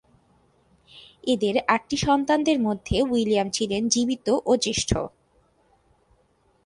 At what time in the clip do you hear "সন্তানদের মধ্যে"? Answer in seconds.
1.97-2.95